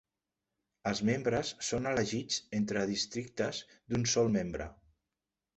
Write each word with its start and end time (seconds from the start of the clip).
Els 0.91 1.01
membres 1.09 1.51
són 1.67 1.89
elegits 1.91 2.39
entre 2.63 2.87
districtes 2.93 3.63
d'un 3.93 4.11
sol 4.15 4.37
membre. 4.41 4.73